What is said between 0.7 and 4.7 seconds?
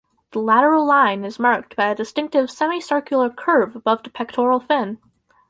line is marked by a distinctive semi-circular curve above the pectoral